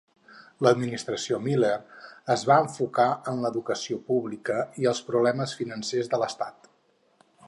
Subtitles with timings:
[0.67, 1.73] L'administració Miller
[2.35, 6.73] es va enfocar en l'educació pública i els problemes financers de l'estat.